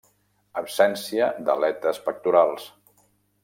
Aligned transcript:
Absència 0.61 1.29
d'aletes 1.51 2.03
pectorals. 2.09 2.69